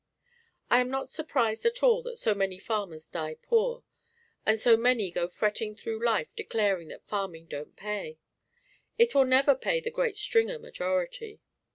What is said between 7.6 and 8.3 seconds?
pay.